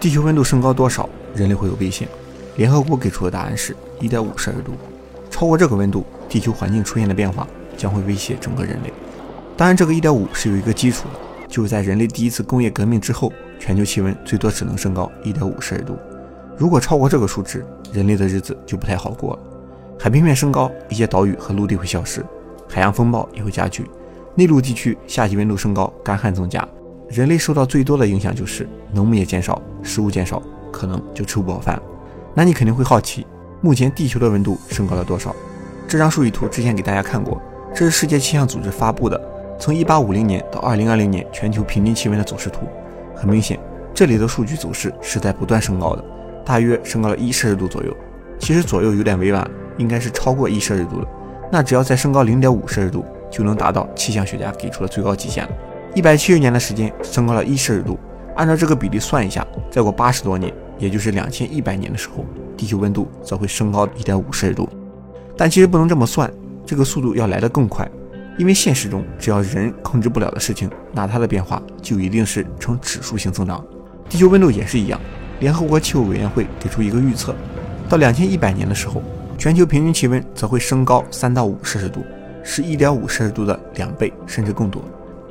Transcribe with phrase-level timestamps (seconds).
[0.00, 2.08] 地球温度升高多少，人类会有危险？
[2.56, 4.72] 联合国给出的答案是1.5摄氏度。
[5.28, 8.92] 超过这个温度，地球环境出现的变化将会威胁整个人类。
[9.56, 15.98] 当然，这个1.5是有一个基础的，就是在人类第一次工业革命之后，全球气温最多只能升高1.5摄氏度。
[16.56, 19.38] 如果超过这个数值，人类的日子就不太好过了。
[19.98, 22.24] 海平面升高，一些岛屿和陆地会消失，
[22.68, 23.84] 海洋风暴也会加剧，
[24.36, 26.66] 内陆地区夏季温度升高，干旱增加。
[27.08, 31.82] 人类受到最多的影响就是农牧业减少，食物减少，可能就吃不饱饭了。
[32.34, 33.26] 那你肯定会好奇，
[33.62, 35.34] 目前地球的温度升高了多少？
[35.88, 37.40] 这张数据图之前给大家看过，
[37.74, 39.18] 这是世界气象组织发布的，
[39.58, 42.66] 从1850年到2020年全球平均气温的走势图。
[43.16, 43.58] 很明显，
[43.94, 46.04] 这里的数据走势是在不断升高的，
[46.44, 47.96] 大约升高了一摄氏度左右。
[48.38, 51.08] 其实左右有点委婉，应该是超过一摄氏度了。
[51.50, 55.50] 那只要再升高零点五摄氏度，就能达到气象学家给出的最高极限了。
[55.98, 57.98] 一百七十年的时间升高了一摄氏度，
[58.36, 62.24] 按照这个比例算一下，再过八十多年，也就是两千一百年的时候，
[62.56, 64.68] 地球温度则会升高一点五摄氏度。
[65.36, 66.32] 但其实不能这么算，
[66.64, 67.84] 这个速度要来得更快，
[68.38, 73.60] 因为现实中只要人控制不了的事情，那它的变化就一定是呈指数性增长。
[74.08, 75.00] 地球温度也是一样，
[75.40, 77.34] 联合国气候委员会给出一个预测，
[77.88, 79.02] 到两千一百年的时候，
[79.36, 82.04] 全球平均气温则会升高三到五摄氏度，
[82.44, 84.80] 是一点五摄氏度的两倍甚至更多。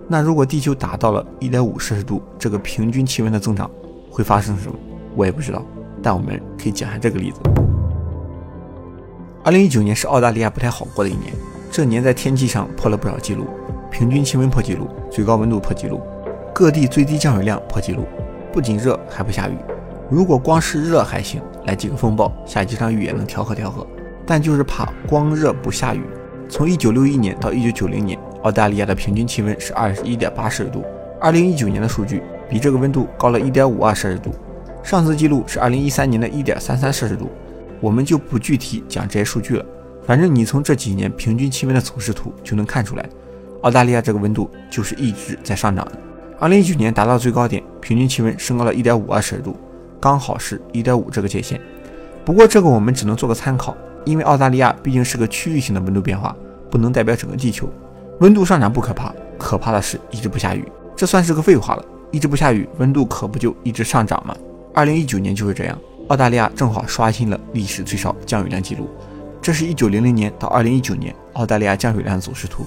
[0.09, 3.69] 那如果地球达到了1.5摄氏度这个平均气温的增长，
[4.09, 4.77] 会发生什么？
[5.15, 5.61] 我也不知道。
[6.01, 7.41] 但我们可以讲下这个例子。
[9.43, 11.33] 2019年是澳大利亚不太好过的一年，
[11.69, 13.47] 这年在天气上破了不少记录，
[13.91, 15.99] 平均气温破纪录，最高温度破纪录，
[16.53, 18.05] 各地最低降雨量破纪录。
[18.53, 19.57] 不仅热还不下雨。
[20.09, 23.85] 如果光是热还行，来几个风暴，下几场雨也能调和调和。
[24.25, 26.01] 但就是怕光热不下雨。
[26.47, 28.19] 从1961年到1990年。
[28.43, 30.83] 澳大利亚的平均气温是二十一点八摄氏度，
[31.19, 34.33] 二零一九年的数据比这个温度高了一点五二摄氏度，
[34.83, 37.29] 上次记录是二零一三年的一点三三摄氏度。
[37.79, 39.65] 我们就不具体讲这些数据了，
[40.05, 43.05] 反正你从这几年平均气温的走势图就能看出来，
[43.61, 45.91] 澳大利亚这个温度就是一直在上涨的。
[46.39, 49.55] 二零一九年达到最高点，平均气温升高了一点五二摄氏度，
[49.99, 51.61] 刚好是一点五这个界限。
[52.25, 56.35] 不过这个我们只能做个参考，因为澳大利亚毕竟是个区域性的温度变化，
[56.71, 57.69] 不能代表整个地球。
[58.19, 60.65] 温度上涨不可怕，可怕的是一直不下雨。
[60.95, 64.35] 这算是个废话了，一直不下雨，温度可不就一直上涨吗？
[64.73, 68.89] 二零一九年就是这样，澳大利亚正好刷新了历史最少降雨量记录。
[69.39, 72.65] 这是一九零零年到二零一九年澳大利亚降雨量走势图。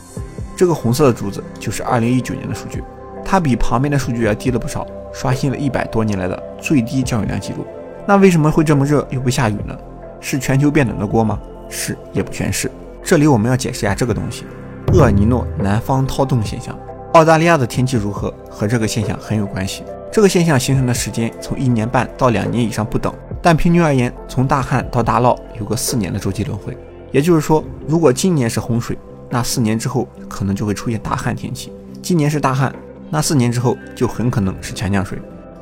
[0.56, 2.82] 这个红色的柱子就是二零一九年的数据，
[3.24, 7.66] 它比旁边的数据要低了不少，刷新了一百多年来的最低降雨量记录。
[8.06, 9.76] 那为什么会这么热又不下雨呢？
[10.20, 11.40] 是全球变暖的锅吗？
[11.68, 12.70] 是也不全是。
[13.02, 14.44] 这里我们要解释一下这个东西。
[14.92, 16.76] 厄尔尼诺南方套动现象，
[17.12, 19.84] 澳大利亚的天气如何和这个现象很有关系。
[20.10, 26.76] 这个现象形成的时间从一年半到两年以上不等，但平均而言，从大旱到大涝有个四年的周期轮回。
[27.12, 31.70] 也就是说，如果今年是洪水，那四年之后可能就会出现大旱天气；
[32.02, 32.74] 今年是大旱，
[33.10, 35.16] 那四年之后就很可能是强降水。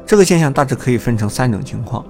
[0.06, 2.02] 这个现象大致可以分成三种情况。